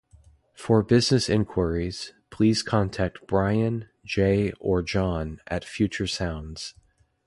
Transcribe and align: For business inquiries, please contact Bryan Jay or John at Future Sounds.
For 0.55 0.81
business 0.81 1.29
inquiries, 1.29 2.11
please 2.31 2.63
contact 2.63 3.27
Bryan 3.27 3.87
Jay 4.03 4.51
or 4.53 4.81
John 4.81 5.39
at 5.45 5.63
Future 5.63 6.07
Sounds. 6.07 6.73